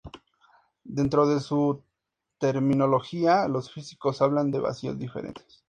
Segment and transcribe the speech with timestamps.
[0.83, 1.83] Dentro de su
[2.39, 5.59] terminología, los físicos hablan de vacíos diferentes.